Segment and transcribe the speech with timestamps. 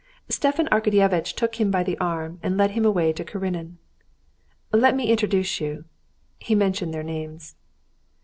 [0.29, 3.77] Stepan Arkadyevitch took him by the arm and led him away to Karenin.
[4.71, 5.85] "Let me introduce you."
[6.39, 7.55] He mentioned their names.